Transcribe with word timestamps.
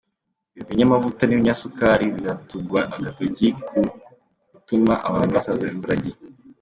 Ibinyamavuta 0.61 1.21
n’ibinyasukari 1.25 2.05
biratugwa 2.15 2.79
agatoki 2.95 3.47
ku 3.67 3.79
gutuma 4.51 4.93
abantu 5.07 5.31
basaza 5.37 5.65
imburagihe 5.73 6.19